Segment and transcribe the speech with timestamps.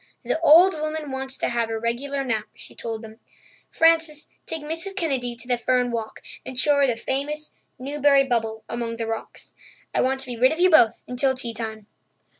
[0.23, 3.19] "The old woman wants to have her regular nap," she told them.
[3.69, 4.95] "Frances, take Mrs.
[4.95, 9.53] Kennedy to the fern walk and show her the famous 'Newbury Bubble' among the rocks.
[9.93, 11.85] I want to be rid of you both until tea time."